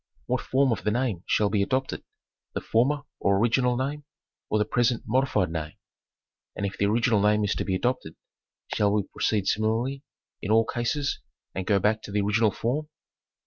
[0.25, 2.03] What form of the name shall be adopted?
[2.55, 4.03] The former or original name
[4.49, 5.73] or the present modified name?
[6.55, 8.15] And if the original name is to be adopted,
[8.73, 10.01] shall we proceed similarly
[10.41, 11.19] in all cases
[11.53, 12.87] and go back to the original form